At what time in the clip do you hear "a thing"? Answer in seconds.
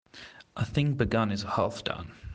0.57-0.95